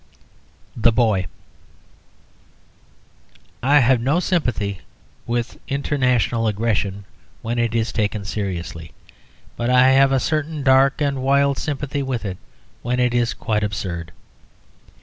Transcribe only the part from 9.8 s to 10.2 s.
have a